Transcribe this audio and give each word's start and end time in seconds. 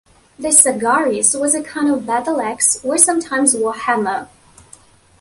The 0.39 0.47
"sagaris" 0.47 1.39
was 1.39 1.53
a 1.53 1.61
kind 1.61 1.87
of 1.87 2.07
battle-axe, 2.07 2.83
or 2.83 2.97
sometimes 2.97 3.53
War 3.53 3.75
hammer. 3.75 4.29